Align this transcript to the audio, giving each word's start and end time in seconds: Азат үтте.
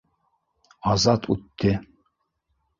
Азат 0.93 1.29
үтте. 1.37 1.77